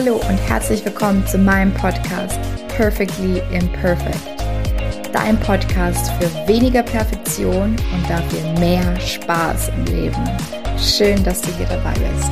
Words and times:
Hallo 0.00 0.14
und 0.14 0.38
herzlich 0.48 0.84
willkommen 0.84 1.26
zu 1.26 1.38
meinem 1.38 1.74
Podcast 1.74 2.38
Perfectly 2.68 3.42
Imperfect. 3.52 4.44
Dein 5.12 5.36
Podcast 5.40 6.12
für 6.12 6.30
weniger 6.46 6.84
Perfektion 6.84 7.70
und 7.70 8.08
dafür 8.08 8.60
mehr 8.60 9.00
Spaß 9.00 9.70
im 9.70 9.84
Leben. 9.86 10.24
Schön, 10.78 11.24
dass 11.24 11.42
du 11.42 11.52
hier 11.56 11.66
dabei 11.66 11.94
bist. 11.94 12.30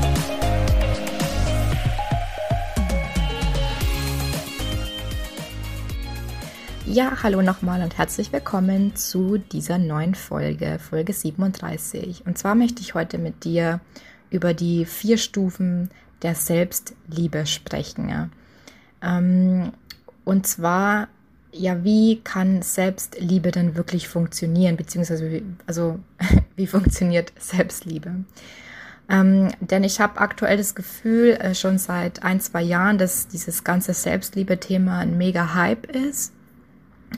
Ja, 6.85 7.21
hallo 7.21 7.43
nochmal 7.43 7.83
und 7.83 7.99
herzlich 7.99 8.33
willkommen 8.33 8.95
zu 8.95 9.39
dieser 9.39 9.79
neuen 9.79 10.15
Folge, 10.15 10.79
Folge 10.79 11.13
37. 11.13 12.27
Und 12.27 12.39
zwar 12.39 12.55
möchte 12.55 12.81
ich 12.83 12.95
heute 12.95 13.19
mit 13.19 13.43
dir 13.43 13.81
über 14.31 14.55
die 14.55 14.85
vier 14.85 15.19
Stufen 15.19 15.91
der 16.23 16.35
Selbstliebe 16.35 17.47
sprechen. 17.47 18.31
Ähm, 19.03 19.73
und 20.25 20.47
zwar, 20.47 21.09
ja, 21.53 21.85
wie 21.85 22.21
kann 22.23 22.63
Selbstliebe 22.63 23.51
denn 23.51 23.77
wirklich 23.77 24.09
funktionieren, 24.09 24.77
beziehungsweise, 24.77 25.31
wie, 25.31 25.45
also, 25.67 26.01
wie 26.57 26.67
funktioniert 26.67 27.33
Selbstliebe? 27.39 28.25
Ähm, 29.09 29.53
denn 29.61 29.85
ich 29.85 30.01
habe 30.01 30.21
aktuell 30.21 30.57
das 30.57 30.75
Gefühl, 30.75 31.37
äh, 31.41 31.55
schon 31.55 31.79
seit 31.79 32.25
ein, 32.25 32.41
zwei 32.41 32.63
Jahren, 32.63 32.99
dass 32.99 33.29
dieses 33.29 33.63
ganze 33.63 33.95
Selbstliebe-Thema 33.95 34.99
ein 34.99 35.17
mega 35.17 35.55
Hype 35.55 35.87
ist 35.87 36.33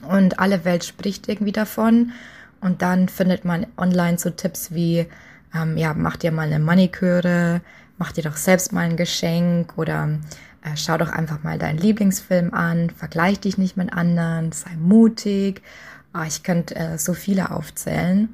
und 0.07 0.39
alle 0.39 0.65
Welt 0.65 0.85
spricht 0.85 1.29
irgendwie 1.29 1.53
davon. 1.53 2.13
Und 2.61 2.83
dann 2.83 3.09
findet 3.09 3.45
man 3.45 3.67
online 3.77 4.19
so 4.19 4.31
Tipps 4.31 4.73
wie, 4.73 5.07
ähm, 5.55 5.77
ja, 5.77 5.95
mach 5.95 6.17
dir 6.17 6.33
mal 6.33 6.47
eine 6.47 6.59
Maniküre, 6.59 7.61
mach 7.99 8.13
dir 8.13 8.23
doch 8.23 8.37
selbst 8.37 8.73
mal 8.73 8.89
ein 8.89 8.97
Geschenk 8.97 9.77
oder 9.77 10.09
äh, 10.63 10.77
schau 10.77 10.97
doch 10.99 11.11
einfach 11.11 11.43
mal 11.43 11.59
deinen 11.59 11.79
Lieblingsfilm 11.79 12.53
an, 12.55 12.91
vergleich 12.91 13.41
dich 13.41 13.59
nicht 13.59 13.77
mit 13.77 13.93
anderen, 13.93 14.53
sei 14.53 14.71
mutig. 14.79 15.63
Oh, 16.15 16.25
ich 16.27 16.43
könnte 16.43 16.77
äh, 16.77 16.99
so 16.99 17.15
viele 17.15 17.51
aufzählen. 17.51 18.31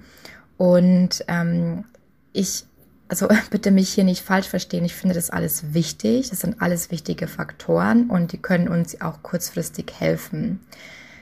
Und 0.57 1.25
ähm, 1.29 1.85
ich, 2.33 2.65
also 3.09 3.29
bitte 3.51 3.71
mich 3.71 3.91
hier 3.91 4.05
nicht 4.05 4.23
falsch 4.23 4.49
verstehen, 4.49 4.85
ich 4.85 4.95
finde 4.95 5.15
das 5.15 5.31
alles 5.31 5.75
wichtig. 5.75 6.31
Das 6.31 6.41
sind 6.41 6.63
alles 6.63 6.91
wichtige 6.91 7.27
Faktoren 7.27 8.11
und 8.11 8.33
die 8.33 8.39
können 8.39 8.69
uns 8.69 9.01
auch 9.01 9.23
kurzfristig 9.23 9.93
helfen. 9.99 10.61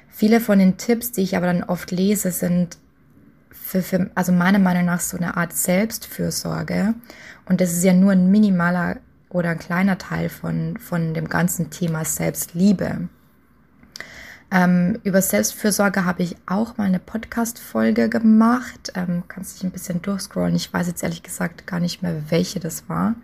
Viele 0.08 0.40
von 0.40 0.58
den 0.58 0.76
Tipps, 0.76 1.12
die 1.12 1.22
ich 1.22 1.36
aber 1.36 1.46
dann 1.46 1.64
oft 1.64 1.90
lese, 1.90 2.30
sind 2.30 2.76
für, 3.52 3.82
für, 3.82 4.10
also 4.14 4.32
meiner 4.32 4.58
Meinung 4.58 4.86
nach 4.86 5.00
so 5.00 5.16
eine 5.16 5.36
Art 5.36 5.52
Selbstfürsorge. 5.52 6.94
Und 7.46 7.60
das 7.60 7.72
ist 7.72 7.84
ja 7.84 7.92
nur 7.92 8.12
ein 8.12 8.30
minimaler 8.30 8.96
oder 9.28 9.50
ein 9.50 9.58
kleiner 9.58 9.98
Teil 9.98 10.28
von, 10.28 10.76
von 10.78 11.14
dem 11.14 11.28
ganzen 11.28 11.70
Thema 11.70 12.04
Selbstliebe. 12.04 13.08
Ähm, 14.50 14.98
über 15.02 15.22
Selbstfürsorge 15.22 16.04
habe 16.04 16.22
ich 16.22 16.36
auch 16.44 16.76
mal 16.76 16.84
eine 16.84 16.98
Podcast-Folge 16.98 18.10
gemacht. 18.10 18.92
Ähm, 18.94 19.22
kannst 19.26 19.56
dich 19.56 19.64
ein 19.64 19.70
bisschen 19.70 20.02
durchscrollen. 20.02 20.54
Ich 20.54 20.72
weiß 20.72 20.86
jetzt 20.88 21.02
ehrlich 21.02 21.22
gesagt 21.22 21.66
gar 21.66 21.80
nicht 21.80 22.02
mehr, 22.02 22.30
welche 22.30 22.60
das 22.60 22.88
war. 22.88 23.14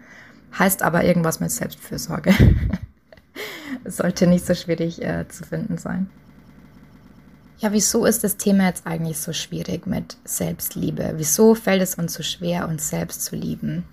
Heißt 0.59 0.83
aber 0.83 1.05
irgendwas 1.05 1.41
mit 1.41 1.51
Selbstfürsorge. 1.51 2.33
Sollte 3.85 4.27
nicht 4.27 4.47
so 4.47 4.55
schwierig 4.55 5.03
äh, 5.03 5.29
zu 5.29 5.45
finden 5.45 5.77
sein. 5.77 6.09
Ja, 7.61 7.73
wieso 7.73 8.07
ist 8.07 8.23
das 8.23 8.37
Thema 8.37 8.67
jetzt 8.67 8.87
eigentlich 8.87 9.19
so 9.19 9.33
schwierig 9.33 9.85
mit 9.85 10.17
Selbstliebe? 10.25 11.15
Wieso 11.17 11.57
fällt 11.57 11.83
es 11.83 11.97
uns 11.97 12.15
so 12.15 12.23
schwer, 12.23 12.69
uns 12.69 12.89
selbst 12.89 13.25
zu 13.25 13.35
lieben? 13.35 13.85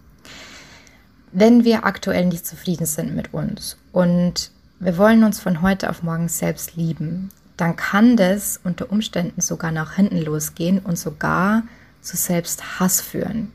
Wenn 1.32 1.64
wir 1.64 1.84
aktuell 1.84 2.26
nicht 2.26 2.46
zufrieden 2.46 2.86
sind 2.86 3.16
mit 3.16 3.34
uns 3.34 3.78
und 3.92 4.52
wir 4.80 5.00
wollen 5.00 5.24
uns 5.24 5.40
von 5.40 5.64
heute 5.64 5.90
auf 5.90 6.04
morgen 6.04 6.28
selbst 6.28 6.76
lieben, 6.76 7.30
dann 7.58 7.76
kann 7.76 8.18
das 8.18 8.60
unter 8.64 8.92
Umständen 8.92 9.42
sogar 9.42 9.72
nach 9.72 9.94
hinten 9.96 10.22
losgehen 10.22 10.78
und 10.78 11.00
sogar 11.00 11.64
zu 12.02 12.18
Selbsthass 12.18 13.02
führen. 13.02 13.52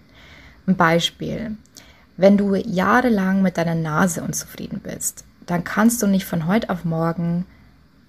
Ein 0.67 0.77
Beispiel. 0.77 1.57
Wenn 2.17 2.37
du 2.37 2.57
jahrelang 2.57 3.43
mit 3.43 3.57
deiner 3.57 3.77
Nase 3.77 4.23
unzufrieden 4.23 4.81
bist, 4.81 5.25
dann 5.47 5.63
kannst 5.63 6.03
du 6.03 6.09
nicht 6.09 6.25
von 6.25 6.49
heute 6.49 6.69
auf 6.69 6.85
morgen 6.85 7.47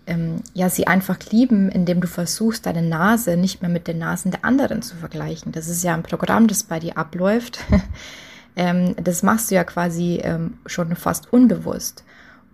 ähm, 0.08 0.42
ja, 0.54 0.70
sie 0.70 0.88
einfach 0.88 1.18
lieben, 1.32 1.70
indem 1.70 2.02
du 2.02 2.08
versuchst, 2.08 2.66
deine 2.66 2.82
Nase 2.82 3.38
nicht 3.38 3.62
mehr 3.62 3.70
mit 3.70 3.88
den 3.88 4.00
Nasen 4.00 4.32
der 4.32 4.44
anderen 4.46 4.82
zu 4.82 4.96
vergleichen. 4.96 5.52
Das 5.52 5.68
ist 5.68 5.84
ja 5.84 5.94
ein 5.94 6.04
Programm, 6.04 6.48
das 6.48 6.64
bei 6.64 6.80
dir 6.80 6.98
abläuft. 6.98 7.60
ähm, 8.56 8.96
das 9.02 9.24
machst 9.24 9.52
du 9.52 9.56
ja 9.56 9.64
quasi 9.64 10.20
ähm, 10.24 10.56
schon 10.66 10.96
fast 10.96 11.32
unbewusst. 11.32 12.04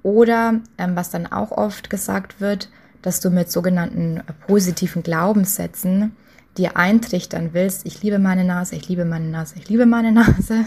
Oder 0.04 0.60
ähm, 0.78 0.96
was 0.96 1.10
dann 1.10 1.28
auch 1.28 1.52
oft 1.52 1.90
gesagt 1.90 2.40
wird, 2.40 2.70
dass 3.02 3.20
du 3.20 3.30
mit 3.30 3.52
sogenannten 3.52 4.22
positiven 4.46 5.04
Glaubenssätzen 5.04 6.16
dir 6.58 6.76
eintrichtern 6.76 7.50
willst, 7.54 7.86
ich 7.86 8.02
liebe 8.02 8.20
meine 8.20 8.44
Nase, 8.44 8.76
ich 8.76 8.90
liebe 8.90 9.06
meine 9.06 9.28
Nase, 9.30 9.56
ich 9.58 9.70
liebe 9.70 9.86
meine 9.86 10.12
Nase. 10.12 10.66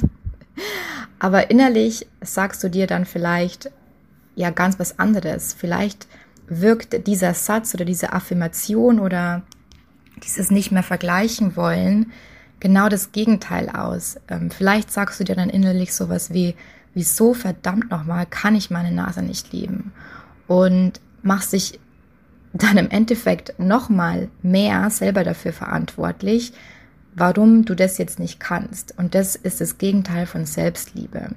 Aber 1.18 1.50
innerlich 1.50 2.06
sagst 2.20 2.62
du 2.64 2.70
dir 2.70 2.86
dann 2.86 3.04
vielleicht 3.04 3.70
ja 4.36 4.50
ganz 4.50 4.78
was 4.78 4.98
anderes. 4.98 5.54
Vielleicht 5.54 6.06
wirkt 6.50 7.06
dieser 7.06 7.32
Satz 7.32 7.74
oder 7.74 7.86
diese 7.86 8.12
Affirmation 8.12 9.00
oder 9.00 9.42
dieses 10.22 10.50
nicht 10.50 10.70
mehr 10.70 10.82
vergleichen 10.82 11.56
wollen 11.56 12.12
genau 12.60 12.88
das 12.88 13.10
Gegenteil 13.12 13.68
aus. 13.70 14.16
Ähm, 14.28 14.50
vielleicht 14.50 14.92
sagst 14.92 15.18
du 15.18 15.24
dir 15.24 15.34
dann 15.34 15.50
innerlich 15.50 15.94
sowas 15.94 16.32
wie, 16.32 16.54
wieso 16.94 17.34
verdammt 17.34 17.90
nochmal 17.90 18.26
kann 18.26 18.54
ich 18.54 18.70
meine 18.70 18.92
Nase 18.92 19.22
nicht 19.22 19.52
lieben? 19.52 19.92
Und 20.46 21.00
machst 21.22 21.52
dich 21.52 21.80
dann 22.52 22.76
im 22.76 22.90
Endeffekt 22.90 23.58
nochmal 23.58 24.28
mehr 24.42 24.90
selber 24.90 25.24
dafür 25.24 25.52
verantwortlich, 25.52 26.52
warum 27.14 27.64
du 27.64 27.74
das 27.74 27.98
jetzt 27.98 28.18
nicht 28.18 28.40
kannst. 28.40 28.96
Und 28.98 29.14
das 29.14 29.36
ist 29.36 29.60
das 29.60 29.78
Gegenteil 29.78 30.26
von 30.26 30.46
Selbstliebe. 30.46 31.30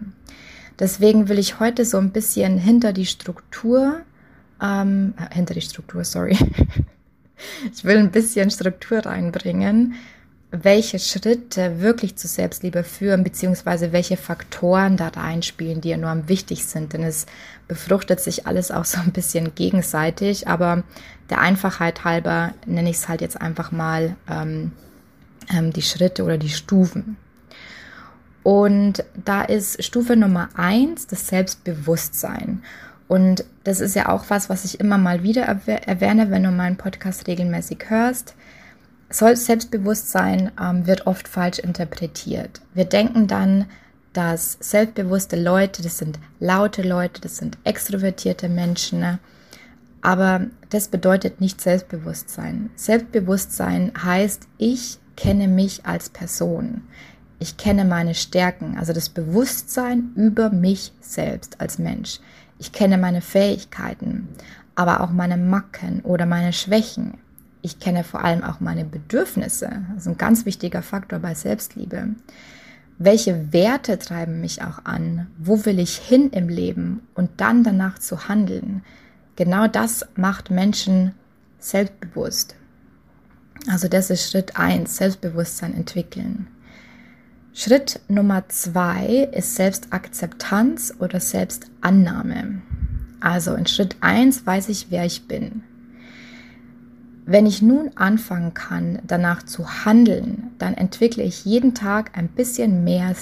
Deswegen 0.80 1.30
will 1.30 1.38
ich 1.38 1.60
heute 1.60 1.86
so 1.86 1.98
ein 1.98 2.12
bisschen 2.12 2.58
hinter 2.58 2.94
die 2.94 3.06
Struktur 3.06 4.02
ähm, 4.62 5.14
hinter 5.32 5.54
die 5.54 5.62
Struktur, 5.62 6.04
sorry. 6.04 6.38
ich 7.74 7.84
will 7.84 7.98
ein 7.98 8.12
bisschen 8.12 8.50
Struktur 8.50 9.06
reinbringen, 9.06 9.96
welche 10.52 11.00
Schritte 11.00 11.82
wirklich 11.82 12.16
zur 12.16 12.30
Selbstliebe 12.30 12.84
führen, 12.84 13.24
beziehungsweise 13.24 13.92
welche 13.92 14.18
Faktoren 14.18 14.98
da 14.98 15.08
reinspielen, 15.08 15.82
die 15.82 15.92
enorm 15.92 16.30
wichtig 16.30 16.66
sind. 16.66 16.94
Denn 16.94 17.02
es 17.02 17.26
befruchtet 17.68 18.20
sich 18.20 18.46
alles 18.46 18.70
auch 18.70 18.86
so 18.86 19.00
ein 19.00 19.12
bisschen 19.12 19.56
gegenseitig, 19.56 20.48
aber 20.48 20.84
der 21.32 21.40
Einfachheit 21.40 22.04
halber 22.04 22.54
nenne 22.68 22.92
ich 22.92 22.98
es 22.98 23.10
halt 23.10 23.22
jetzt 23.22 23.42
einfach 23.42 23.72
mal 23.72 24.16
ähm, 24.30 24.74
ähm, 25.52 25.74
die 25.74 25.82
Schritte 25.82 26.24
oder 26.24 26.38
die 26.38 26.50
Stufen. 26.50 27.18
Und 28.44 29.04
da 29.16 29.42
ist 29.42 29.84
Stufe 29.84 30.16
Nummer 30.16 30.50
eins 30.54 31.08
das 31.08 31.28
Selbstbewusstsein. 31.28 32.62
Und 33.14 33.46
das 33.64 33.80
ist 33.80 33.96
ja 33.96 34.10
auch 34.10 34.24
was, 34.30 34.50
was 34.50 34.66
ich 34.66 34.80
immer 34.80 34.98
mal 34.98 35.22
wieder 35.22 35.44
erwähne, 35.44 36.32
wenn 36.32 36.42
du 36.42 36.50
meinen 36.50 36.78
Podcast 36.78 37.28
regelmäßig 37.28 37.78
hörst. 37.90 38.34
Selbstbewusstsein 39.12 40.50
ähm, 40.60 40.88
wird 40.88 41.06
oft 41.06 41.28
falsch 41.28 41.60
interpretiert. 41.60 42.62
Wir 42.74 42.86
denken 42.86 43.28
dann, 43.28 43.66
dass 44.14 44.58
selbstbewusste 44.62 45.40
Leute, 45.40 45.84
das 45.84 46.00
sind 46.00 46.18
laute 46.40 46.82
Leute, 46.82 47.22
das 47.22 47.38
sind 47.38 47.60
extrovertierte 47.64 48.50
Menschen. 48.50 49.02
Ne? 49.02 49.20
Aber 50.02 50.48
das 50.72 50.88
bedeutet 50.88 51.40
nicht 51.40 51.62
Selbstbewusstsein. 51.62 52.72
Selbstbewusstsein 52.74 53.92
heißt, 54.04 54.48
ich 54.58 54.98
kenne 55.18 55.48
mich 55.48 55.86
als 55.86 56.10
Person. 56.10 56.82
Ich 57.38 57.58
kenne 57.58 57.86
meine 57.86 58.16
Stärken, 58.16 58.76
also 58.80 58.92
das 58.92 59.10
Bewusstsein 59.10 60.14
über 60.16 60.50
mich 60.50 60.94
selbst 61.00 61.62
als 61.62 61.78
Mensch. 61.78 62.20
Ich 62.64 62.72
kenne 62.72 62.98
meine 62.98 63.20
Fähigkeiten, 63.20 64.30
aber 64.76 65.02
auch 65.02 65.12
meine 65.12 65.36
Macken 65.36 66.00
oder 66.00 66.26
meine 66.26 66.54
Schwächen. 66.54 67.16
Ich 67.62 67.80
kenne 67.80 68.06
vor 68.06 68.24
allem 68.24 68.42
auch 68.42 68.62
meine 68.62 68.86
Bedürfnisse. 68.86 69.70
Das 69.90 70.04
ist 70.04 70.08
ein 70.08 70.18
ganz 70.18 70.46
wichtiger 70.46 70.82
Faktor 70.82 71.20
bei 71.20 71.36
Selbstliebe. 71.36 72.16
Welche 72.98 73.52
Werte 73.52 74.00
treiben 74.00 74.40
mich 74.40 74.64
auch 74.64 74.86
an? 74.86 75.28
Wo 75.38 75.66
will 75.66 75.78
ich 75.78 75.98
hin 75.98 76.30
im 76.30 76.48
Leben? 76.48 77.02
Und 77.16 77.32
dann 77.42 77.66
danach 77.66 78.00
zu 78.00 78.30
handeln. 78.30 78.82
Genau 79.36 79.68
das 79.68 80.08
macht 80.16 80.50
Menschen 80.50 81.12
selbstbewusst. 81.60 82.56
Also 83.70 83.90
das 83.90 84.10
ist 84.10 84.32
Schritt 84.32 84.56
eins: 84.56 84.96
Selbstbewusstsein 84.96 85.74
entwickeln. 85.74 86.48
Schritt 87.56 88.00
Nummer 88.08 88.50
zwei 88.50 89.30
ist 89.32 89.56
Selbstakzeptanz 89.56 90.96
oder 91.00 91.20
Selbstannahme. 91.20 92.64
Also 93.20 93.54
in 93.54 93.68
Schritt 93.68 93.96
eins 94.02 94.46
weiß 94.46 94.70
ich, 94.70 94.88
wer 94.90 95.06
ich 95.06 95.28
bin. 95.28 95.64
wenn 97.26 97.46
ich 97.46 97.62
nun 97.62 97.92
anfangen 97.96 98.54
kann, 98.54 99.00
danach 99.08 99.44
zu 99.44 99.86
handeln, 99.86 100.52
dann 100.58 100.74
entwickle 100.74 101.24
ich 101.24 101.46
jeden 101.46 101.74
Tag 101.74 102.18
ein 102.18 102.28
bisschen 102.28 102.84
mehr 102.84 103.16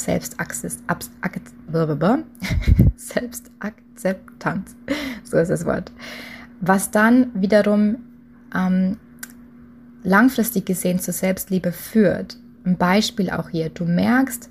Selbstakzeptanz. 2.96 4.76
So 5.24 5.38
ist 5.38 5.52
das 5.52 5.66
Wort. 5.66 5.92
Was 6.62 6.90
dann 6.90 7.30
wiederum 7.40 7.98
ähm, 8.56 8.98
langfristig 10.04 10.66
gesehen 10.66 11.00
zur 11.00 11.14
Selbstliebe 11.14 11.72
führt. 11.72 12.38
Ein 12.66 12.78
Beispiel 12.78 13.30
auch 13.30 13.50
hier. 13.50 13.70
Du 13.70 13.86
merkst, 13.86 14.50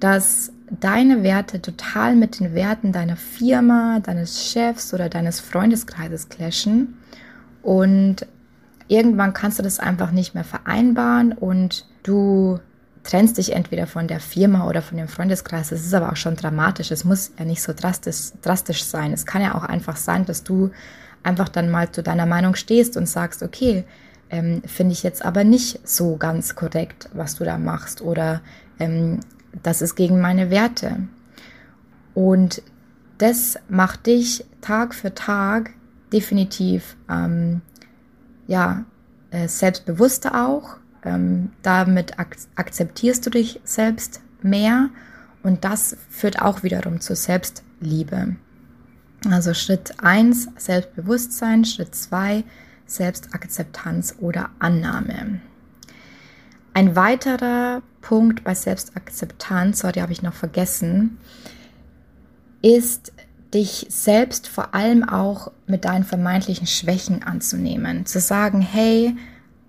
dass 0.00 0.52
deine 0.70 1.22
Werte 1.22 1.62
total 1.62 2.16
mit 2.16 2.40
den 2.40 2.54
Werten 2.54 2.92
deiner 2.92 3.16
Firma, 3.16 4.00
deines 4.00 4.50
Chefs 4.50 4.92
oder 4.92 5.08
deines 5.08 5.40
Freundeskreises 5.40 6.28
clashen 6.28 6.96
und 7.62 8.26
irgendwann 8.88 9.32
kannst 9.32 9.58
du 9.58 9.62
das 9.62 9.78
einfach 9.78 10.10
nicht 10.10 10.34
mehr 10.34 10.44
vereinbaren 10.44 11.32
und 11.32 11.86
du 12.02 12.60
trennst 13.02 13.38
dich 13.38 13.52
entweder 13.52 13.86
von 13.86 14.08
der 14.08 14.20
Firma 14.20 14.66
oder 14.66 14.82
von 14.82 14.96
dem 14.96 15.08
Freundeskreis. 15.08 15.68
Das 15.68 15.84
ist 15.84 15.94
aber 15.94 16.10
auch 16.10 16.16
schon 16.16 16.36
dramatisch. 16.36 16.90
Es 16.90 17.04
muss 17.04 17.32
ja 17.38 17.44
nicht 17.44 17.62
so 17.62 17.72
drastisch, 17.74 18.32
drastisch 18.42 18.84
sein. 18.84 19.12
Es 19.12 19.26
kann 19.26 19.42
ja 19.42 19.54
auch 19.54 19.64
einfach 19.64 19.96
sein, 19.96 20.24
dass 20.24 20.42
du 20.42 20.70
einfach 21.22 21.48
dann 21.48 21.70
mal 21.70 21.90
zu 21.90 22.02
deiner 22.02 22.26
Meinung 22.26 22.54
stehst 22.54 22.96
und 22.96 23.06
sagst, 23.08 23.42
okay, 23.42 23.84
ähm, 24.34 24.62
finde 24.66 24.94
ich 24.94 25.04
jetzt 25.04 25.24
aber 25.24 25.44
nicht 25.44 25.86
so 25.86 26.16
ganz 26.16 26.56
korrekt, 26.56 27.08
was 27.12 27.36
du 27.36 27.44
da 27.44 27.56
machst 27.56 28.02
oder 28.02 28.40
ähm, 28.80 29.20
das 29.62 29.80
ist 29.80 29.94
gegen 29.94 30.20
meine 30.20 30.50
Werte. 30.50 31.06
Und 32.14 32.60
das 33.18 33.56
macht 33.68 34.06
dich 34.06 34.44
Tag 34.60 34.92
für 34.92 35.14
Tag 35.14 35.70
definitiv 36.12 36.96
ähm, 37.08 37.60
ja, 38.48 38.84
äh, 39.30 39.46
selbstbewusster 39.46 40.46
auch. 40.46 40.78
Ähm, 41.04 41.52
damit 41.62 42.18
ak 42.18 42.36
akzeptierst 42.56 43.24
du 43.26 43.30
dich 43.30 43.60
selbst 43.62 44.20
mehr 44.42 44.88
und 45.44 45.64
das 45.64 45.96
führt 46.08 46.42
auch 46.42 46.64
wiederum 46.64 47.00
zur 47.00 47.14
Selbstliebe. 47.14 48.34
Also 49.30 49.54
Schritt 49.54 49.94
1 50.02 50.48
Selbstbewusstsein, 50.56 51.64
Schritt 51.64 51.94
2 51.94 52.42
Selbstakzeptanz 52.86 54.16
oder 54.20 54.50
Annahme. 54.58 55.40
Ein 56.72 56.96
weiterer 56.96 57.82
Punkt 58.00 58.44
bei 58.44 58.54
Selbstakzeptanz, 58.54 59.80
sorry, 59.80 60.00
habe 60.00 60.12
ich 60.12 60.22
noch 60.22 60.34
vergessen, 60.34 61.18
ist 62.62 63.12
dich 63.54 63.86
selbst 63.88 64.48
vor 64.48 64.74
allem 64.74 65.08
auch 65.08 65.52
mit 65.66 65.84
deinen 65.84 66.04
vermeintlichen 66.04 66.66
Schwächen 66.66 67.22
anzunehmen. 67.22 68.04
Zu 68.04 68.18
sagen, 68.18 68.60
hey, 68.60 69.16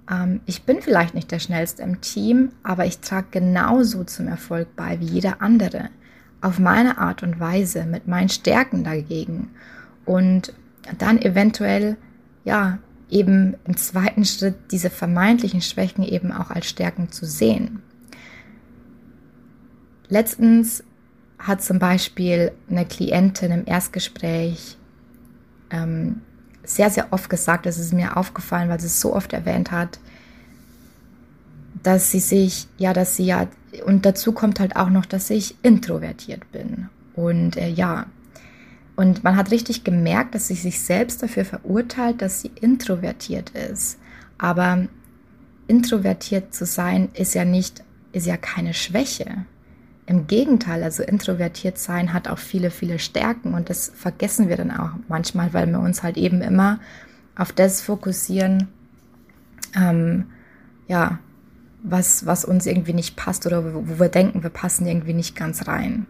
ähm, 0.10 0.42
ich 0.46 0.64
bin 0.64 0.82
vielleicht 0.82 1.14
nicht 1.14 1.32
der 1.32 1.40
Schnellste 1.40 1.84
im 1.84 2.02
Team, 2.02 2.52
aber 2.64 2.86
ich 2.86 3.00
trage 3.00 3.28
genauso 3.32 4.04
zum 4.04 4.28
Erfolg 4.28 4.76
bei 4.76 5.00
wie 5.00 5.06
jeder 5.06 5.42
andere. 5.42 5.90
Auf 6.42 6.60
meine 6.60 6.98
Art 6.98 7.24
und 7.24 7.40
Weise, 7.40 7.86
mit 7.86 8.08
meinen 8.08 8.30
Stärken 8.30 8.84
dagegen. 8.84 9.52
Und 10.06 10.54
dann 10.98 11.22
eventuell, 11.22 11.98
ja, 12.44 12.80
eben 13.10 13.56
im 13.66 13.78
zweiten 13.78 14.26
Schritt 14.26 14.56
diese 14.72 14.90
vermeintlichen 14.90 15.62
Schwächen 15.62 16.04
eben 16.04 16.32
auch 16.32 16.50
als 16.50 16.68
Stärken 16.68 17.12
zu 17.12 17.26
sehen. 17.26 17.82
Letztens 20.08 20.84
hat 21.40 21.64
zum 21.64 21.80
Beispiel 21.80 22.52
eine 22.70 22.86
Klientin 22.86 23.52
im 23.52 23.66
Erstgespräch 23.66 24.78
ähm, 25.70 26.22
sehr, 26.64 26.90
sehr 26.90 27.12
oft 27.12 27.30
gesagt, 27.30 27.66
das 27.66 27.78
ist 27.78 27.94
mir 27.94 28.18
aufgefallen, 28.18 28.70
weil 28.70 28.80
sie 28.80 28.88
es 28.88 29.00
so 29.00 29.16
oft 29.16 29.34
erwähnt 29.34 29.72
hat, 29.72 30.00
dass 31.84 32.12
sie 32.12 32.20
sich, 32.20 32.68
ja, 32.78 32.94
dass 32.94 33.16
sie 33.16 33.26
ja, 33.26 33.48
und 33.86 34.06
dazu 34.06 34.32
kommt 34.32 34.60
halt 34.60 34.76
auch 34.76 34.90
noch, 34.90 35.06
dass 35.06 35.30
ich 35.30 35.56
introvertiert 35.62 36.52
bin. 36.52 36.90
Und 37.14 37.58
äh, 37.58 37.70
ja, 37.70 38.08
und 38.96 39.24
man 39.24 39.36
hat 39.36 39.52
richtig 39.52 39.84
gemerkt, 39.84 40.36
dass 40.36 40.48
sie 40.48 40.56
sich 40.56 40.82
selbst 40.82 41.22
dafür 41.22 41.46
verurteilt, 41.46 42.22
dass 42.22 42.42
sie 42.42 42.52
introvertiert 42.62 43.52
ist. 43.52 43.98
Aber 44.38 44.88
introvertiert 45.68 46.54
zu 46.54 46.66
sein 46.66 47.10
ist 47.14 47.34
ja 47.34 47.46
nicht, 47.46 47.84
ist 48.14 48.26
ja 48.26 48.38
keine 48.38 48.74
Schwäche. 48.74 49.46
Im 50.08 50.28
Gegenteil, 50.28 50.84
also 50.84 51.04
introvertiert 51.04 51.78
sein 51.78 52.14
hat 52.14 52.28
auch 52.28 52.38
viele, 52.38 52.70
viele 52.70 53.00
Stärken 53.00 53.54
und 53.54 53.70
das 53.70 53.92
vergessen 53.96 54.50
wir 54.50 54.58
dann 54.58 54.72
auch 54.72 54.92
manchmal, 55.08 55.54
weil 55.54 55.68
wir 55.68 55.80
uns 55.80 56.04
halt 56.04 56.16
eben 56.16 56.42
immer 56.42 56.80
auf 57.36 57.52
das 57.52 57.82
fokussieren, 57.82 58.68
ähm, 59.76 60.26
ja, 60.88 61.20
was, 61.84 62.26
was 62.26 62.46
uns 62.46 62.66
irgendwie 62.66 62.94
nicht 62.94 63.16
passt 63.16 63.46
oder 63.46 63.74
wo, 63.74 63.84
wo 63.88 64.00
wir 64.00 64.10
denken, 64.10 64.44
wir 64.44 64.50
passen 64.50 64.86
irgendwie 64.86 65.14
nicht 65.14 65.36
ganz 65.36 65.68
rein. 65.68 66.06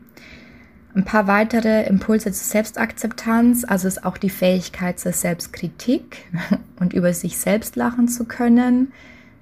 Ein 0.95 1.03
paar 1.03 1.27
weitere 1.27 1.85
Impulse 1.85 2.31
zur 2.31 2.45
Selbstakzeptanz, 2.45 3.65
also 3.65 3.87
ist 3.87 4.05
auch 4.05 4.17
die 4.17 4.29
Fähigkeit 4.29 4.99
zur 4.99 5.11
Selbstkritik 5.11 6.29
und 6.79 6.93
über 6.93 7.13
sich 7.13 7.37
selbst 7.37 7.75
lachen 7.75 8.07
zu 8.07 8.25
können, 8.25 8.93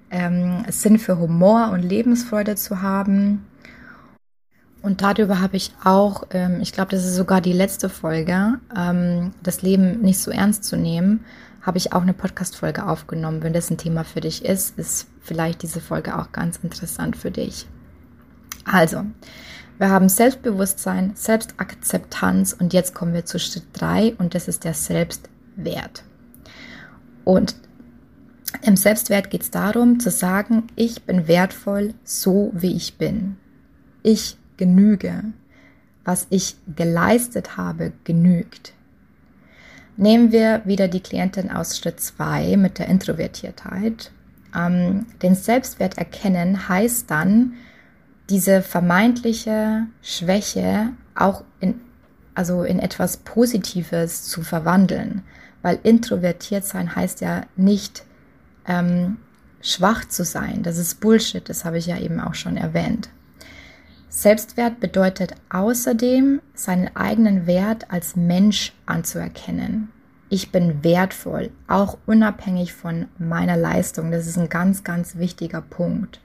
ähm, 0.09 0.65
Sinn 0.69 0.97
für 0.97 1.19
Humor 1.19 1.69
und 1.71 1.81
Lebensfreude 1.81 2.55
zu 2.55 2.81
haben, 2.81 3.45
und 4.83 5.01
darüber 5.01 5.39
habe 5.39 5.55
ich 5.55 5.73
auch, 5.85 6.25
ähm, 6.31 6.59
ich 6.61 6.73
glaube, 6.73 6.91
das 6.91 7.05
ist 7.05 7.15
sogar 7.15 7.39
die 7.39 7.53
letzte 7.53 7.87
Folge, 7.87 8.59
ähm, 8.77 9.31
das 9.41 9.61
Leben 9.61 10.01
nicht 10.01 10.19
so 10.19 10.29
ernst 10.29 10.65
zu 10.65 10.75
nehmen, 10.75 11.23
habe 11.61 11.77
ich 11.77 11.93
auch 11.93 12.01
eine 12.01 12.13
Podcast-Folge 12.13 12.85
aufgenommen. 12.85 13.43
Wenn 13.43 13.53
das 13.53 13.71
ein 13.71 13.77
Thema 13.77 14.03
für 14.03 14.19
dich 14.19 14.43
ist, 14.43 14.77
ist 14.77 15.07
vielleicht 15.21 15.61
diese 15.61 15.79
Folge 15.79 16.19
auch 16.19 16.33
ganz 16.33 16.57
interessant 16.57 17.15
für 17.15 17.31
dich. 17.31 17.65
Also, 18.65 19.05
wir 19.79 19.89
haben 19.89 20.09
Selbstbewusstsein, 20.09 21.11
Selbstakzeptanz 21.15 22.53
und 22.53 22.73
jetzt 22.73 22.93
kommen 22.93 23.13
wir 23.13 23.25
zu 23.25 23.39
Schritt 23.39 23.65
3 23.73 24.15
und 24.17 24.35
das 24.35 24.47
ist 24.47 24.63
der 24.63 24.73
Selbstwert. 24.73 26.03
Und 27.23 27.55
im 28.61 28.77
Selbstwert 28.77 29.29
geht 29.29 29.41
es 29.41 29.51
darum 29.51 29.99
zu 29.99 30.11
sagen, 30.11 30.67
ich 30.75 31.03
bin 31.03 31.27
wertvoll 31.27 31.93
so 32.03 32.51
wie 32.53 32.75
ich 32.75 32.97
bin. 32.97 33.37
Ich 34.03 34.37
genüge. 34.57 35.23
Was 36.05 36.27
ich 36.29 36.57
geleistet 36.75 37.57
habe, 37.57 37.93
genügt. 38.03 38.73
Nehmen 39.95 40.31
wir 40.31 40.61
wieder 40.65 40.87
die 40.87 40.99
Klientin 40.99 41.49
aus 41.49 41.77
Schritt 41.77 41.99
2 41.99 42.57
mit 42.57 42.79
der 42.79 42.89
Introvertiertheit. 42.89 44.11
Ähm, 44.55 45.05
den 45.21 45.35
Selbstwert 45.35 45.97
erkennen 45.97 46.67
heißt 46.67 47.09
dann, 47.09 47.53
diese 48.29 48.61
vermeintliche 48.61 49.87
Schwäche 50.01 50.89
auch 51.15 51.43
in, 51.59 51.79
also 52.35 52.63
in 52.63 52.79
etwas 52.79 53.17
Positives 53.17 54.23
zu 54.23 54.43
verwandeln. 54.43 55.23
Weil 55.61 55.79
introvertiert 55.83 56.65
sein 56.65 56.95
heißt 56.95 57.21
ja 57.21 57.43
nicht 57.55 58.03
ähm, 58.67 59.17
schwach 59.61 60.05
zu 60.05 60.23
sein. 60.25 60.63
Das 60.63 60.77
ist 60.77 60.99
Bullshit, 60.99 61.47
das 61.47 61.65
habe 61.65 61.77
ich 61.77 61.87
ja 61.87 61.97
eben 61.97 62.19
auch 62.19 62.35
schon 62.35 62.57
erwähnt. 62.57 63.09
Selbstwert 64.09 64.79
bedeutet 64.79 65.33
außerdem, 65.49 66.39
seinen 66.53 66.95
eigenen 66.95 67.47
Wert 67.47 67.89
als 67.89 68.15
Mensch 68.15 68.73
anzuerkennen. 68.85 69.89
Ich 70.29 70.51
bin 70.51 70.83
wertvoll, 70.83 71.49
auch 71.67 71.97
unabhängig 72.05 72.73
von 72.73 73.07
meiner 73.17 73.57
Leistung. 73.57 74.11
Das 74.11 74.27
ist 74.27 74.37
ein 74.37 74.49
ganz, 74.49 74.83
ganz 74.83 75.15
wichtiger 75.15 75.61
Punkt. 75.61 76.19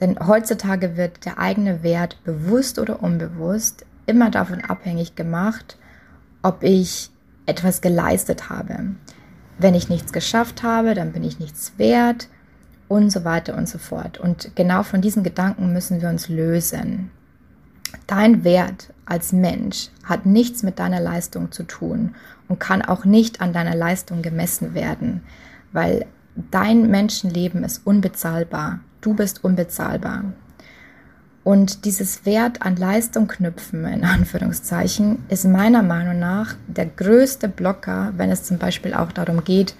Denn 0.00 0.18
heutzutage 0.26 0.96
wird 0.96 1.24
der 1.24 1.38
eigene 1.38 1.82
Wert 1.82 2.22
bewusst 2.24 2.78
oder 2.78 3.02
unbewusst 3.02 3.84
immer 4.06 4.30
davon 4.30 4.62
abhängig 4.62 5.14
gemacht, 5.14 5.76
ob 6.42 6.62
ich 6.62 7.10
etwas 7.46 7.80
geleistet 7.80 8.48
habe. 8.48 8.94
Wenn 9.58 9.74
ich 9.74 9.88
nichts 9.88 10.12
geschafft 10.12 10.62
habe, 10.62 10.94
dann 10.94 11.12
bin 11.12 11.22
ich 11.22 11.38
nichts 11.38 11.74
wert 11.76 12.28
und 12.88 13.10
so 13.10 13.24
weiter 13.24 13.56
und 13.56 13.68
so 13.68 13.78
fort. 13.78 14.18
Und 14.18 14.56
genau 14.56 14.82
von 14.82 15.00
diesen 15.00 15.22
Gedanken 15.22 15.72
müssen 15.72 16.00
wir 16.00 16.08
uns 16.08 16.28
lösen. 16.28 17.10
Dein 18.06 18.44
Wert 18.44 18.92
als 19.04 19.32
Mensch 19.32 19.90
hat 20.04 20.26
nichts 20.26 20.62
mit 20.62 20.78
deiner 20.78 21.00
Leistung 21.00 21.52
zu 21.52 21.64
tun 21.64 22.14
und 22.48 22.58
kann 22.58 22.82
auch 22.82 23.04
nicht 23.04 23.40
an 23.40 23.52
deiner 23.52 23.74
Leistung 23.74 24.22
gemessen 24.22 24.74
werden, 24.74 25.22
weil 25.72 26.06
dein 26.50 26.90
Menschenleben 26.90 27.64
ist 27.64 27.86
unbezahlbar. 27.86 28.80
Du 29.00 29.14
bist 29.14 29.44
unbezahlbar. 29.44 30.24
Und 31.42 31.84
dieses 31.86 32.26
Wert 32.26 32.62
an 32.62 32.76
Leistung 32.76 33.26
knüpfen, 33.26 33.86
in 33.86 34.04
Anführungszeichen, 34.04 35.24
ist 35.28 35.46
meiner 35.46 35.82
Meinung 35.82 36.18
nach 36.18 36.54
der 36.66 36.86
größte 36.86 37.48
Blocker, 37.48 38.12
wenn 38.16 38.30
es 38.30 38.44
zum 38.44 38.58
Beispiel 38.58 38.92
auch 38.92 39.10
darum 39.10 39.42
geht, 39.42 39.74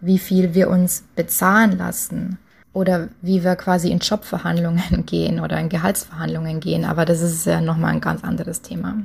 wie 0.00 0.18
viel 0.18 0.54
wir 0.54 0.70
uns 0.70 1.04
bezahlen 1.14 1.76
lassen 1.76 2.38
oder 2.72 3.08
wie 3.20 3.44
wir 3.44 3.56
quasi 3.56 3.90
in 3.90 3.98
Jobverhandlungen 3.98 5.04
gehen 5.06 5.40
oder 5.40 5.58
in 5.58 5.68
Gehaltsverhandlungen 5.68 6.60
gehen. 6.60 6.84
Aber 6.84 7.04
das 7.04 7.20
ist 7.20 7.46
ja 7.46 7.60
nochmal 7.60 7.92
ein 7.92 8.00
ganz 8.00 8.24
anderes 8.24 8.62
Thema. 8.62 8.96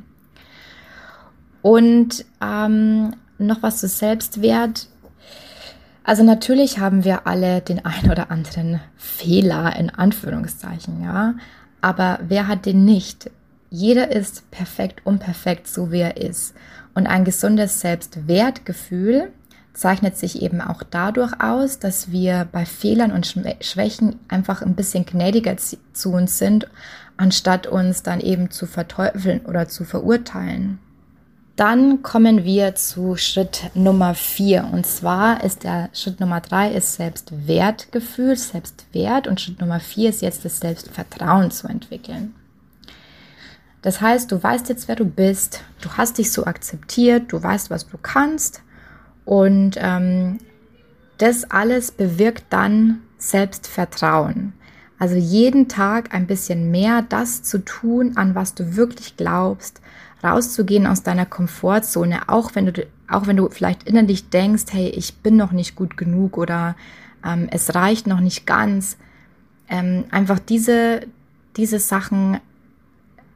Und 1.62 2.25
ähm, 2.42 3.13
noch 3.38 3.62
was 3.62 3.80
zu 3.80 3.88
Selbstwert. 3.88 4.88
Also 6.10 6.24
natürlich 6.24 6.80
haben 6.80 7.04
wir 7.04 7.28
alle 7.28 7.62
den 7.62 7.86
ein 7.86 8.10
oder 8.10 8.32
anderen 8.32 8.80
Fehler 8.98 9.75
in 9.75 9.92
Anführungszeichen, 9.92 11.04
ja. 11.04 11.36
Aber 11.82 12.18
wer 12.28 12.48
hat 12.48 12.66
den 12.66 12.84
nicht? 12.84 13.30
Jeder 13.70 14.12
ist 14.12 14.50
perfekt, 14.50 15.06
unperfekt, 15.06 15.68
so 15.68 15.92
wie 15.92 16.00
er 16.00 16.18
ist. 16.18 16.56
Und 16.96 17.06
ein 17.06 17.25
gesundes 17.25 17.80
Selbstwertgefühl 17.82 19.32
zeichnet 19.74 20.18
sich 20.18 20.42
eben 20.42 20.62
auch 20.62 20.82
dadurch 20.82 21.39
aus, 21.39 21.78
dass 21.78 22.12
wir 22.12 22.48
bei 22.51 22.66
Fehlern 22.66 23.12
und 23.12 23.28
Schwächen 23.62 24.16
einfach 24.30 24.63
ein 24.63 24.74
bisschen 24.74 25.06
gnädiger 25.06 25.58
zu 25.58 26.12
uns 26.12 26.39
sind, 26.39 26.68
anstatt 27.18 27.68
uns 27.68 28.01
dann 28.01 28.20
eben 28.20 28.50
zu 28.50 28.66
verteufeln 28.66 29.42
oder 29.46 29.68
zu 29.68 29.84
verurteilen. 29.84 30.80
Dann 31.60 32.04
kommen 32.04 32.46
wir 32.46 32.75
zu 32.75 33.18
Schritt 33.18 33.72
Nummer 33.74 34.16
vier. 34.16 34.70
Und 34.72 34.86
zwar 34.86 35.44
ist 35.44 35.66
der 35.66 35.89
Schritt 35.92 36.22
Nummer 36.22 36.39
drei 36.39 36.72
ist 36.72 36.94
Selbstwertgefühl, 36.94 38.38
Selbstwert. 38.38 39.28
Und 39.28 39.42
Schritt 39.42 39.60
Nummer 39.60 39.82
vier 39.82 40.10
ist 40.10 40.22
jetzt 40.22 40.46
das 40.46 40.62
Selbstvertrauen 40.62 41.51
zu 41.51 41.68
entwickeln. 41.68 42.34
Das 43.82 44.00
heißt, 44.00 44.32
du 44.32 44.42
weißt 44.42 44.70
jetzt, 44.70 44.88
wer 44.88 44.96
du 44.96 45.04
bist, 45.04 45.60
du 45.82 45.89
hast 45.98 46.18
dich 46.18 46.32
so 46.32 46.46
akzeptiert, 46.46 47.34
du 47.34 47.44
weißt, 47.44 47.70
was 47.70 47.86
du 47.86 47.98
kannst 47.98 48.62
und 49.25 49.75
ähm, 49.80 50.39
das 51.18 51.51
alles 51.51 51.92
bewirkt 51.92 52.46
dann 52.51 53.01
Selbstvertrauen. 53.18 54.54
Also 54.98 55.16
jeden 55.16 55.68
Tag 55.68 56.13
ein 56.13 56.25
bisschen 56.25 56.72
mehr 56.72 57.01
das 57.01 57.44
zu 57.44 57.66
tun, 57.66 58.16
an 58.16 58.34
was 58.34 58.54
du 58.54 58.78
wirklich 58.78 59.18
glaubst, 59.18 59.82
rauszugehen 60.24 60.88
aus 60.88 61.04
deiner 61.04 61.26
Komfortzone, 61.26 62.28
auch 62.28 62.56
wenn 62.56 62.68
du, 62.68 62.86
auch 63.08 63.28
wenn 63.28 63.38
du 63.38 63.50
vielleicht 63.50 63.84
innerlich 63.84 64.30
denkst, 64.30 64.66
hey, 64.72 64.90
ich 64.90 65.18
bin 65.18 65.38
noch 65.38 65.52
nicht 65.52 65.76
gut 65.76 65.98
genug 65.98 66.38
oder 66.38 66.76
ähm, 67.26 67.48
es 67.52 67.76
reicht 67.76 68.08
noch 68.08 68.20
nicht 68.20 68.46
ganz. 68.46 68.98
Ähm, 69.70 70.06
einfach 70.12 70.40
diese, 70.40 71.02
diese 71.56 71.80
Sachen 71.80 72.40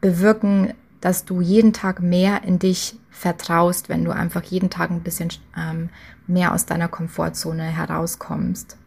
bewirken, 0.02 0.74
dass 1.02 1.26
du 1.26 1.42
jeden 1.42 1.74
Tag 1.74 2.02
mehr 2.02 2.44
in 2.44 2.60
dich 2.60 2.98
vertraust, 3.12 3.90
wenn 3.90 4.04
du 4.04 4.12
einfach 4.12 4.44
jeden 4.44 4.70
Tag 4.70 4.90
ein 4.90 5.02
bisschen 5.02 5.30
ähm, 5.58 5.90
mehr 6.28 6.54
aus 6.54 6.66
deiner 6.66 6.88
Komfortzone 6.88 7.64
herauskommst. 7.64 8.78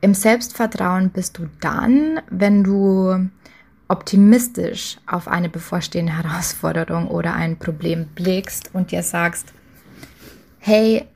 Im 0.00 0.14
Selbstvertrauen 0.14 1.10
bist 1.10 1.38
du 1.38 1.48
dann, 1.60 2.20
wenn 2.30 2.64
du 2.64 3.28
optimistisch 3.90 4.98
auf 5.06 5.26
eine 5.26 5.48
bevorstehende 5.48 6.16
Herausforderung 6.16 7.08
oder 7.08 7.34
ein 7.34 7.58
Problem 7.58 8.06
blickst 8.14 8.70
und 8.72 8.92
dir 8.92 9.02
sagst, 9.02 9.52
hey, 10.60 11.06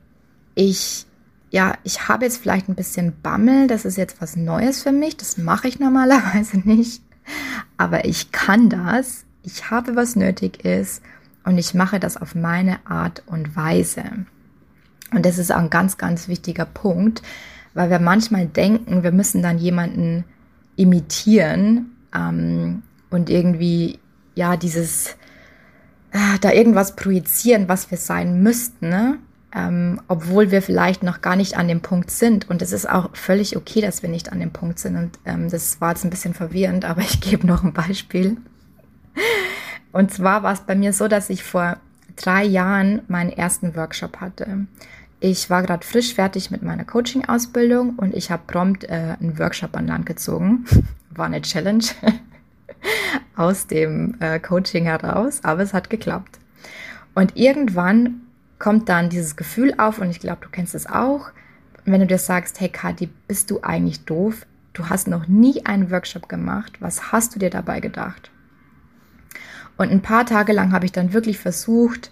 ich 0.55 1.05
ja, 1.51 1.75
ich 1.83 2.09
habe 2.09 2.25
jetzt 2.25 2.41
vielleicht 2.41 2.67
ein 2.67 2.75
bisschen 2.75 3.13
Bammel, 3.21 3.67
das 3.67 3.85
ist 3.85 3.95
jetzt 3.95 4.21
was 4.21 4.35
Neues 4.35 4.83
für 4.83 4.91
mich, 4.91 5.15
das 5.15 5.37
mache 5.37 5.69
ich 5.69 5.79
normalerweise 5.79 6.57
nicht, 6.65 7.01
aber 7.77 8.03
ich 8.03 8.33
kann 8.33 8.67
das, 8.67 9.23
ich 9.41 9.71
habe 9.71 9.95
was 9.95 10.17
nötig 10.17 10.65
ist 10.65 11.01
und 11.45 11.57
ich 11.57 11.73
mache 11.73 12.01
das 12.01 12.17
auf 12.17 12.35
meine 12.35 12.85
Art 12.85 13.23
und 13.27 13.55
Weise. 13.55 14.03
Und 15.13 15.25
das 15.25 15.37
ist 15.37 15.53
auch 15.53 15.59
ein 15.59 15.69
ganz, 15.69 15.97
ganz 15.97 16.27
wichtiger 16.27 16.65
Punkt, 16.65 17.21
weil 17.73 17.89
wir 17.89 17.99
manchmal 17.99 18.47
denken, 18.47 19.03
wir 19.03 19.13
müssen 19.13 19.41
dann 19.41 19.57
jemanden 19.57 20.25
imitieren 20.75 21.94
ähm, 22.15 22.83
und 23.09 23.29
irgendwie, 23.29 23.99
ja, 24.35 24.57
dieses, 24.57 25.15
äh, 26.11 26.39
da 26.41 26.51
irgendwas 26.51 26.95
projizieren, 26.95 27.67
was 27.67 27.91
wir 27.91 27.97
sein 27.97 28.41
müssten, 28.41 28.89
ne? 28.89 29.17
Ähm, 29.53 30.01
obwohl 30.09 30.51
wir 30.51 30.61
vielleicht 30.61 31.01
noch 31.01 31.21
gar 31.21 31.37
nicht 31.37 31.55
an 31.55 31.69
dem 31.69 31.79
Punkt 31.79 32.11
sind. 32.11 32.49
Und 32.49 32.61
es 32.61 32.73
ist 32.73 32.89
auch 32.89 33.15
völlig 33.15 33.55
okay, 33.55 33.79
dass 33.79 34.01
wir 34.01 34.09
nicht 34.09 34.33
an 34.33 34.41
dem 34.41 34.51
Punkt 34.51 34.79
sind. 34.79 34.97
Und 34.97 35.17
ähm, 35.23 35.49
das 35.49 35.79
war 35.79 35.91
jetzt 35.91 36.03
ein 36.03 36.09
bisschen 36.09 36.33
verwirrend, 36.33 36.83
aber 36.83 37.01
ich 37.09 37.21
gebe 37.21 37.47
noch 37.47 37.63
ein 37.63 37.71
Beispiel. 37.71 38.37
Und 39.93 40.11
zwar 40.11 40.43
war 40.43 40.51
es 40.51 40.59
bei 40.61 40.75
mir 40.75 40.91
so, 40.91 41.07
dass 41.07 41.29
ich 41.29 41.41
vor 41.41 41.77
drei 42.17 42.43
Jahren 42.43 43.01
meinen 43.07 43.31
ersten 43.31 43.77
Workshop 43.77 44.19
hatte. 44.19 44.67
Ich 45.21 45.49
war 45.49 45.63
gerade 45.63 45.85
frisch 45.85 46.13
fertig 46.13 46.51
mit 46.51 46.61
meiner 46.61 46.83
Coaching-Ausbildung 46.83 47.95
und 47.95 48.13
ich 48.13 48.31
habe 48.31 48.43
prompt 48.47 48.83
äh, 48.83 49.15
einen 49.19 49.39
Workshop 49.39 49.75
an 49.77 49.87
Land 49.87 50.05
gezogen. 50.05 50.65
War 51.15 51.25
eine 51.25 51.41
Challenge 51.41 51.83
aus 53.35 53.67
dem 53.67 54.15
äh, 54.19 54.39
Coaching 54.39 54.85
heraus, 54.85 55.43
aber 55.43 55.63
es 55.63 55.73
hat 55.73 55.89
geklappt. 55.89 56.39
Und 57.13 57.35
irgendwann 57.37 58.21
kommt 58.59 58.89
dann 58.89 59.09
dieses 59.09 59.35
Gefühl 59.35 59.73
auf 59.77 59.99
und 59.99 60.09
ich 60.09 60.19
glaube, 60.19 60.39
du 60.41 60.49
kennst 60.49 60.75
es 60.75 60.87
auch, 60.87 61.31
wenn 61.85 62.01
du 62.01 62.07
dir 62.07 62.17
sagst, 62.17 62.59
hey 62.59 62.69
Kathi, 62.69 63.09
bist 63.27 63.51
du 63.51 63.61
eigentlich 63.61 64.05
doof? 64.05 64.45
Du 64.73 64.89
hast 64.89 65.07
noch 65.07 65.27
nie 65.27 65.65
einen 65.65 65.91
Workshop 65.91 66.27
gemacht. 66.27 66.73
Was 66.81 67.11
hast 67.11 67.35
du 67.35 67.39
dir 67.39 67.49
dabei 67.49 67.79
gedacht? 67.79 68.31
Und 69.77 69.91
ein 69.91 70.01
paar 70.01 70.25
Tage 70.25 70.53
lang 70.53 70.71
habe 70.71 70.85
ich 70.85 70.91
dann 70.91 71.13
wirklich 71.13 71.37
versucht 71.37 72.11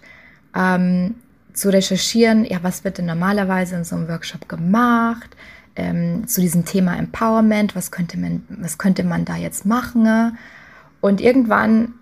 ähm, 0.54 1.16
zu 1.52 1.70
recherchieren, 1.70 2.44
ja, 2.44 2.62
was 2.62 2.84
wird 2.84 2.98
denn 2.98 3.06
normalerweise 3.06 3.76
in 3.76 3.84
so 3.84 3.96
einem 3.96 4.08
Workshop 4.08 4.48
gemacht, 4.48 5.36
ähm, 5.76 6.26
zu 6.26 6.40
diesem 6.40 6.64
Thema 6.64 6.96
Empowerment, 6.96 7.74
was 7.74 7.90
könnte 7.90 8.18
man, 8.18 8.44
was 8.48 8.78
könnte 8.78 9.04
man 9.04 9.24
da 9.24 9.36
jetzt 9.36 9.66
machen? 9.66 10.38
Und 11.00 11.20
irgendwann 11.20 11.94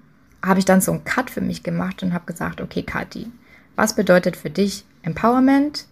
habe 0.44 0.58
ich 0.58 0.64
dann 0.64 0.80
so 0.80 0.92
einen 0.92 1.04
Cut 1.04 1.30
für 1.30 1.40
mich 1.40 1.62
gemacht 1.62 2.02
und 2.02 2.12
habe 2.12 2.26
gesagt, 2.26 2.60
okay, 2.60 2.82
Kathi, 2.82 3.30
was 3.76 3.94
bedeutet 3.94 4.36
für 4.36 4.50
dich 4.50 4.84
Empowerment? 5.02 5.86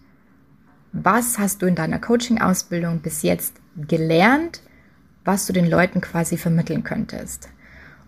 Was 0.93 1.39
hast 1.39 1.61
du 1.61 1.65
in 1.65 1.75
deiner 1.75 1.99
Coaching-Ausbildung 1.99 2.99
bis 2.99 3.21
jetzt 3.21 3.55
gelernt, 3.75 4.61
was 5.23 5.45
du 5.45 5.53
den 5.53 5.69
Leuten 5.69 6.01
quasi 6.01 6.37
vermitteln 6.37 6.83
könntest? 6.83 7.49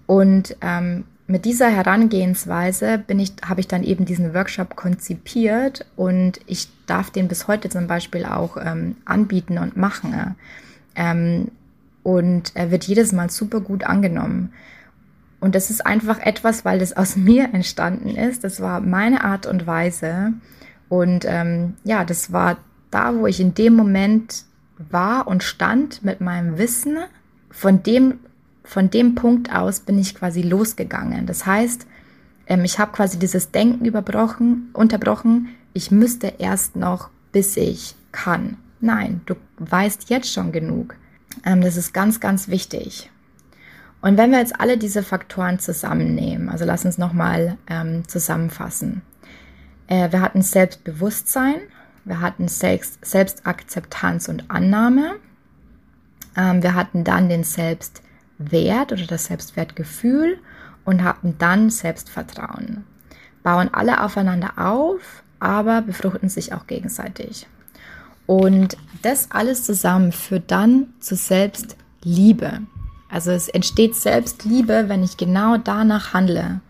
Und 0.05 0.57
ähm, 0.61 1.05
mit 1.25 1.45
dieser 1.45 1.69
Herangehensweise 1.69 2.97
bin 2.97 3.19
ich, 3.19 3.33
habe 3.47 3.61
ich 3.61 3.67
dann 3.67 3.83
eben 3.83 4.05
diesen 4.05 4.33
Workshop 4.33 4.75
konzipiert 4.75 5.85
und 5.95 6.39
ich 6.47 6.67
darf 6.85 7.11
den 7.11 7.27
bis 7.27 7.47
heute 7.47 7.69
zum 7.69 7.87
Beispiel 7.87 8.25
auch 8.25 8.57
ähm, 8.57 8.97
anbieten 9.05 9.57
und 9.57 9.77
machen. 9.77 10.35
Ähm, 10.95 11.51
und 12.03 12.51
er 12.55 12.71
wird 12.71 12.83
jedes 12.83 13.13
Mal 13.13 13.29
super 13.29 13.61
gut 13.61 13.85
angenommen. 13.85 14.51
Und 15.39 15.55
das 15.55 15.69
ist 15.69 15.85
einfach 15.85 16.19
etwas, 16.19 16.65
weil 16.65 16.79
das 16.79 16.95
aus 16.95 17.15
mir 17.17 17.53
entstanden 17.53 18.15
ist. 18.15 18.43
Das 18.43 18.59
war 18.61 18.81
meine 18.81 19.23
Art 19.23 19.45
und 19.45 19.65
Weise. 19.65 20.33
Und 20.89 21.25
ähm, 21.27 21.75
ja, 21.83 22.03
das 22.03 22.33
war 22.33 22.57
da, 22.91 23.15
wo 23.15 23.27
ich 23.27 23.39
in 23.39 23.53
dem 23.53 23.75
Moment 23.75 24.43
war 24.77 25.27
und 25.27 25.43
stand 25.43 26.03
mit 26.03 26.21
meinem 26.21 26.57
Wissen 26.57 26.97
von 27.49 27.81
dem, 27.83 28.19
von 28.63 28.89
dem 28.89 29.15
Punkt 29.15 29.53
aus 29.53 29.81
bin 29.81 29.99
ich 29.99 30.15
quasi 30.15 30.41
losgegangen. 30.41 31.25
Das 31.25 31.45
heißt, 31.45 31.85
ähm, 32.47 32.63
ich 32.63 32.79
habe 32.79 32.91
quasi 32.91 33.19
dieses 33.19 33.51
Denken 33.51 33.85
überbrochen, 33.85 34.69
unterbrochen. 34.73 35.49
Ich 35.73 35.91
müsste 35.91 36.33
erst 36.39 36.75
noch, 36.75 37.09
bis 37.31 37.57
ich 37.57 37.95
kann. 38.11 38.57
Nein, 38.79 39.21
du 39.25 39.35
weißt 39.59 40.09
jetzt 40.09 40.31
schon 40.31 40.51
genug. 40.51 40.95
Ähm, 41.45 41.61
das 41.61 41.77
ist 41.77 41.93
ganz, 41.93 42.19
ganz 42.19 42.47
wichtig. 42.47 43.09
Und 44.01 44.17
wenn 44.17 44.31
wir 44.31 44.39
jetzt 44.39 44.59
alle 44.59 44.77
diese 44.77 45.01
Faktoren 45.01 45.59
zusammennehmen, 45.59 46.49
also 46.49 46.65
lass 46.65 46.83
uns 46.83 46.97
nochmal 46.97 47.57
ähm, 47.69 48.07
zusammenfassen. 48.07 49.01
Äh, 49.87 50.11
wir 50.11 50.21
hatten 50.21 50.41
Selbstbewusstsein, 50.41 51.55
wir 52.03 52.19
hatten 52.19 52.49
Selbst, 52.49 53.03
Selbstakzeptanz 53.05 54.27
und 54.27 54.51
Annahme, 54.51 55.15
ähm, 56.35 56.61
wir 56.61 56.75
hatten 56.75 57.05
dann 57.05 57.29
den 57.29 57.45
Selbst 57.45 58.02
Wert 58.51 58.91
oder 58.91 59.05
das 59.05 59.25
Selbstwertgefühl 59.25 60.37
und 60.85 61.03
haben 61.03 61.35
dann 61.37 61.69
Selbstvertrauen. 61.69 62.83
Bauen 63.43 63.73
alle 63.73 64.03
aufeinander 64.03 64.53
auf, 64.57 65.23
aber 65.39 65.81
befruchten 65.81 66.29
sich 66.29 66.53
auch 66.53 66.67
gegenseitig. 66.67 67.47
Und 68.25 68.77
das 69.01 69.31
alles 69.31 69.63
zusammen 69.63 70.11
führt 70.11 70.49
dann 70.49 70.93
zu 70.99 71.15
Selbstliebe. 71.15 72.61
Also 73.09 73.31
es 73.31 73.49
entsteht 73.49 73.95
Selbstliebe, 73.95 74.85
wenn 74.87 75.03
ich 75.03 75.17
genau 75.17 75.57
danach 75.57 76.13
handle. 76.13 76.61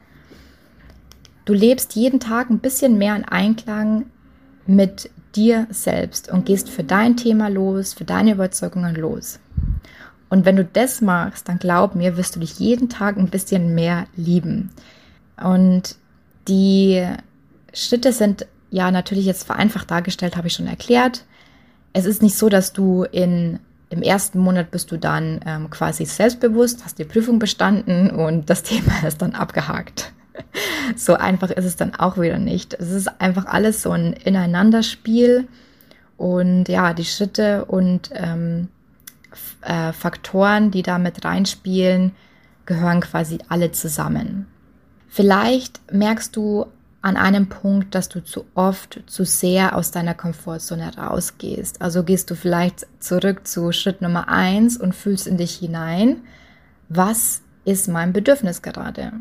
Du 1.45 1.53
lebst 1.53 1.95
jeden 1.95 2.19
Tag 2.19 2.49
ein 2.49 2.59
bisschen 2.59 2.97
mehr 2.97 3.15
in 3.15 3.25
Einklang 3.25 4.05
mit 4.65 5.09
dir 5.35 5.67
selbst 5.69 6.31
und 6.31 6.45
gehst 6.45 6.69
für 6.69 6.83
dein 6.83 7.17
Thema 7.17 7.49
los, 7.49 7.93
für 7.93 8.05
deine 8.05 8.33
Überzeugungen 8.33 8.95
los. 8.95 9.39
Und 10.33 10.45
wenn 10.45 10.55
du 10.55 10.65
das 10.65 10.99
machst, 10.99 11.47
dann 11.47 11.59
glaub 11.59 11.93
mir, 11.93 12.17
wirst 12.17 12.35
du 12.35 12.39
dich 12.39 12.57
jeden 12.57 12.89
Tag 12.89 13.17
ein 13.17 13.29
bisschen 13.29 13.75
mehr 13.75 14.05
lieben. 14.15 14.71
Und 15.39 15.95
die 16.47 17.05
Schritte 17.71 18.11
sind 18.11 18.47
ja 18.71 18.89
natürlich 18.89 19.27
jetzt 19.27 19.43
vereinfacht 19.43 19.91
dargestellt, 19.91 20.35
habe 20.35 20.47
ich 20.47 20.53
schon 20.53 20.65
erklärt. 20.65 21.25
Es 21.93 22.05
ist 22.05 22.23
nicht 22.23 22.35
so, 22.35 22.49
dass 22.49 22.73
du 22.73 23.03
in 23.03 23.59
im 23.91 24.01
ersten 24.01 24.39
Monat 24.39 24.71
bist 24.71 24.91
du 24.91 24.97
dann 24.97 25.39
ähm, 25.45 25.69
quasi 25.69 26.03
selbstbewusst, 26.05 26.83
hast 26.83 26.97
die 26.97 27.03
Prüfung 27.03 27.37
bestanden 27.37 28.09
und 28.09 28.49
das 28.49 28.63
Thema 28.63 29.05
ist 29.07 29.21
dann 29.21 29.35
abgehakt. 29.35 30.13
so 30.95 31.13
einfach 31.13 31.51
ist 31.51 31.65
es 31.65 31.75
dann 31.75 31.93
auch 31.93 32.17
wieder 32.17 32.39
nicht. 32.39 32.73
Es 32.73 32.89
ist 32.89 33.21
einfach 33.21 33.45
alles 33.45 33.83
so 33.83 33.91
ein 33.91 34.13
Ineinanderspiel 34.13 35.47
Und 36.17 36.69
ja, 36.69 36.95
die 36.95 37.05
Schritte 37.05 37.65
und 37.65 38.09
ähm, 38.15 38.69
äh, 39.61 39.93
Faktoren, 39.93 40.71
die 40.71 40.83
da 40.83 40.97
mit 40.97 41.23
reinspielen, 41.25 42.13
gehören 42.65 43.01
quasi 43.01 43.39
alle 43.49 43.71
zusammen. 43.71 44.47
Vielleicht 45.07 45.81
merkst 45.91 46.35
du 46.35 46.65
an 47.03 47.17
einem 47.17 47.49
Punkt, 47.49 47.95
dass 47.95 48.07
du 48.07 48.23
zu 48.23 48.45
oft, 48.55 49.03
zu 49.07 49.25
sehr 49.25 49.75
aus 49.75 49.91
deiner 49.91 50.13
Komfortzone 50.13 50.97
rausgehst. 50.97 51.81
Also 51.81 52.03
gehst 52.03 52.31
du 52.31 52.35
vielleicht 52.35 52.87
zurück 52.99 53.45
zu 53.45 53.73
Schritt 53.73 54.01
Nummer 54.01 54.29
eins 54.29 54.77
und 54.77 54.95
fühlst 54.95 55.27
in 55.27 55.37
dich 55.37 55.55
hinein, 55.55 56.21
was 56.87 57.41
ist 57.65 57.89
mein 57.89 58.13
Bedürfnis 58.13 58.61
gerade? 58.61 59.11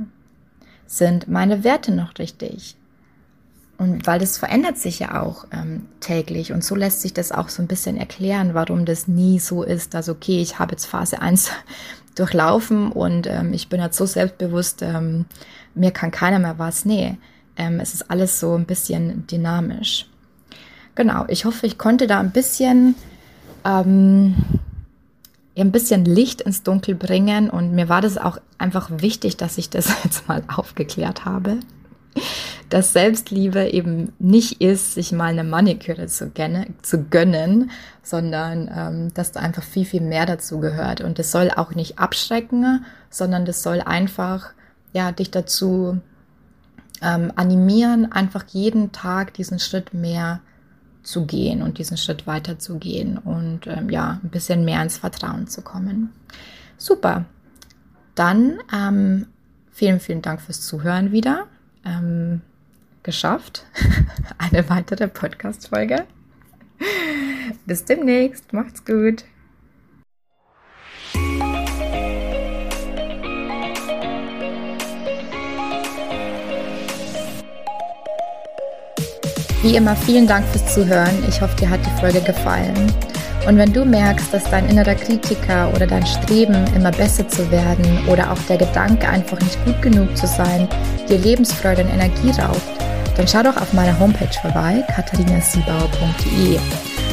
Sind 0.87 1.26
meine 1.26 1.64
Werte 1.64 1.92
noch 1.92 2.19
richtig? 2.19 2.76
Und 3.83 4.07
weil 4.07 4.21
das 4.21 4.39
verändert 4.39 4.79
sich 4.79 5.01
ja 5.01 5.21
auch 5.21 5.45
ähm, 5.51 5.87
täglich 5.99 6.53
und 6.53 6.62
so 6.62 6.77
lässt 6.77 7.01
sich 7.01 7.15
das 7.15 7.33
auch 7.33 7.49
so 7.49 7.61
ein 7.61 7.67
bisschen 7.67 7.97
erklären, 7.97 8.55
warum 8.55 8.85
das 8.85 9.09
nie 9.09 9.41
so 9.41 9.65
ist, 9.65 9.93
dass 9.93 10.09
okay, 10.09 10.41
ich 10.41 10.61
habe 10.61 10.71
jetzt 10.71 10.87
Phase 10.87 11.21
1 11.21 11.51
durchlaufen 12.15 12.93
und 12.93 13.27
ähm, 13.27 13.53
ich 13.53 13.69
bin 13.69 13.81
jetzt 13.81 13.97
so 13.97 14.07
selbstbewusst, 14.07 14.83
ähm, 14.83 15.25
mir 15.75 15.91
kann 15.91 16.12
keiner 16.12 16.39
mehr 16.39 16.61
was. 16.61 16.85
Nee, 16.85 17.17
ähm, 17.57 17.81
es 17.81 17.93
ist 17.93 18.09
alles 18.09 18.39
so 18.39 18.55
ein 18.55 18.67
bisschen 18.67 19.27
dynamisch. 19.27 20.07
Genau, 20.95 21.25
ich 21.27 21.45
hoffe, 21.45 21.67
ich 21.67 21.77
konnte 21.77 22.07
da 22.07 22.21
ein 22.21 22.31
bisschen, 22.31 22.95
ähm, 23.65 24.37
ein 25.59 25.73
bisschen 25.73 26.05
Licht 26.05 26.41
ins 26.41 26.62
Dunkel 26.62 26.95
bringen 26.95 27.51
und 27.51 27.73
mir 27.73 27.89
war 27.89 28.01
das 28.01 28.17
auch 28.17 28.39
einfach 28.59 28.91
wichtig, 28.93 29.39
dass 29.39 29.59
ich 29.59 29.71
das 29.71 29.91
jetzt 30.05 30.29
mal 30.29 30.45
aufgeklärt 30.47 31.25
habe. 31.25 31.59
Dass 32.69 32.95
Selbstliebe 32.95 33.69
eben 33.69 34.12
nicht 34.19 34.62
ist, 34.62 34.95
sich 34.95 35.12
mal 35.12 35.26
eine 35.26 35.45
Maniküre 35.45 36.07
zu, 36.07 36.31
gönnen, 36.31 36.75
zu 36.81 37.04
gönnen 37.04 37.71
sondern 38.02 38.71
ähm, 38.75 39.14
dass 39.14 39.33
da 39.33 39.40
einfach 39.40 39.62
viel, 39.62 39.85
viel 39.85 40.00
mehr 40.00 40.26
dazu 40.26 40.59
gehört. 40.59 41.00
Und 41.00 41.19
das 41.19 41.31
soll 41.31 41.50
auch 41.50 41.75
nicht 41.75 41.99
abschrecken, 41.99 42.85
sondern 43.11 43.45
das 43.45 43.62
soll 43.62 43.81
einfach 43.81 44.52
ja, 44.92 45.12
dich 45.12 45.31
dazu 45.31 46.00
ähm, 47.00 47.33
animieren, 47.37 48.11
einfach 48.11 48.45
jeden 48.49 48.92
Tag 48.92 49.35
diesen 49.35 49.59
Schritt 49.59 49.95
mehr 49.95 50.40
zu 51.02 51.26
gehen 51.26 51.62
und 51.62 51.78
diesen 51.78 51.97
Schritt 51.97 52.26
weiter 52.26 52.59
zu 52.59 52.78
gehen 52.78 53.19
und 53.19 53.66
ähm, 53.66 53.88
ja, 53.88 54.21
ein 54.23 54.31
bisschen 54.31 54.64
mehr 54.64 54.83
ins 54.83 54.99
Vertrauen 54.99 55.47
zu 55.47 55.62
kommen. 55.62 56.12
Super. 56.76 57.25
Dann 58.14 58.59
ähm, 58.73 59.26
vielen, 59.73 60.00
vielen 60.00 60.23
Dank 60.23 60.40
fürs 60.40 60.61
Zuhören 60.61 61.12
wieder. 61.12 61.47
Ähm, 61.85 62.43
geschafft. 63.03 63.65
Eine 64.39 64.69
weitere 64.69 65.09
Podcast-Folge. 65.09 66.05
Bis 67.67 67.85
demnächst. 67.85 68.53
Macht's 68.53 68.85
gut. 68.85 69.25
Wie 79.62 79.77
immer 79.77 79.95
vielen 79.95 80.27
Dank 80.27 80.45
fürs 80.49 80.75
Zuhören. 80.75 81.25
Ich 81.29 81.41
hoffe, 81.41 81.55
dir 81.57 81.71
hat 81.71 81.81
die 81.87 82.01
Folge 82.01 82.21
gefallen. 82.21 82.93
Und 83.46 83.58
wenn 83.58 83.72
du 83.72 83.84
merkst, 83.84 84.32
dass 84.32 84.44
dein 84.44 84.68
innerer 84.68 84.94
Kritiker 84.94 85.72
oder 85.75 85.87
dein 85.87 86.06
Streben, 86.06 86.64
immer 86.76 86.92
besser 86.92 87.26
zu 87.26 87.50
werden 87.50 88.06
oder 88.06 88.30
auch 88.30 88.38
der 88.49 88.56
Gedanke, 88.56 89.08
einfach 89.08 89.40
nicht 89.40 89.64
gut 89.64 89.82
genug 89.82 90.16
zu 90.16 90.26
sein, 90.26 90.68
dir 91.08 91.18
Lebensfreude 91.18 91.82
und 91.82 91.90
Energie 91.90 92.30
raubt, 92.40 92.62
dann 93.16 93.26
schau 93.26 93.42
doch 93.42 93.56
auf 93.56 93.72
meiner 93.72 93.99
Homepage 93.99 94.32
vorbei, 94.40 94.84
katharinasiebauer.de. 94.94 96.58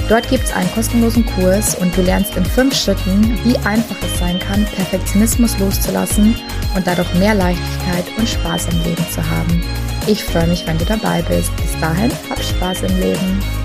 Dort 0.07 0.27
gibt 0.29 0.45
es 0.45 0.53
einen 0.53 0.71
kostenlosen 0.71 1.25
Kurs 1.25 1.75
und 1.75 1.95
du 1.95 2.01
lernst 2.01 2.36
in 2.36 2.45
fünf 2.45 2.75
Schritten, 2.75 3.38
wie 3.43 3.57
einfach 3.57 3.95
es 4.03 4.19
sein 4.19 4.39
kann, 4.39 4.65
Perfektionismus 4.75 5.57
loszulassen 5.59 6.35
und 6.75 6.87
dadurch 6.87 7.13
mehr 7.15 7.35
Leichtigkeit 7.35 8.05
und 8.18 8.27
Spaß 8.27 8.68
im 8.72 8.83
Leben 8.83 9.05
zu 9.11 9.22
haben. 9.29 9.61
Ich 10.07 10.24
freue 10.24 10.48
mich, 10.48 10.65
wenn 10.65 10.77
du 10.77 10.85
dabei 10.85 11.22
bist. 11.24 11.55
Bis 11.57 11.79
dahin, 11.79 12.11
hab 12.29 12.42
Spaß 12.42 12.83
im 12.83 13.00
Leben. 13.00 13.58